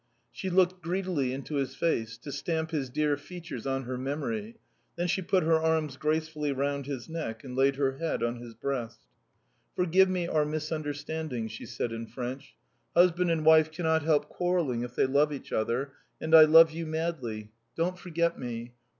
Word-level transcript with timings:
She 0.31 0.49
looked 0.49 0.81
greedily 0.81 1.31
into 1.31 1.57
his 1.57 1.75
face, 1.75 2.17
to 2.17 2.31
stamp 2.31 2.71
his 2.71 2.89
dear 2.89 3.15
features 3.17 3.67
on 3.67 3.83
her 3.83 3.99
memory, 3.99 4.57
then 4.95 5.07
she 5.07 5.21
put 5.21 5.43
her 5.43 5.59
arms 5.61 5.95
gracefully 5.95 6.51
round 6.51 6.87
his 6.87 7.07
neck 7.07 7.43
and 7.43 7.55
laid 7.55 7.75
her 7.75 7.97
head 7.99 8.23
on 8.23 8.37
his 8.37 8.55
breast. 8.55 8.99
"Forgive 9.75 10.09
me 10.09 10.27
our 10.27 10.43
misunderstandings," 10.43 11.51
she 11.51 11.67
said 11.67 11.91
in 11.91 12.07
French. 12.07 12.55
"Husband 12.95 13.29
and 13.29 13.45
wife 13.45 13.71
cannot 13.71 14.01
help 14.01 14.27
quarrelling 14.27 14.81
if 14.81 14.95
they 14.95 15.05
love 15.05 15.31
each 15.31 15.53
other, 15.53 15.93
and 16.19 16.33
I 16.33 16.45
love 16.45 16.71
you 16.71 16.87
madly. 16.87 17.51
Don't 17.77 17.99
forget 17.99 18.39
me. 18.39 18.73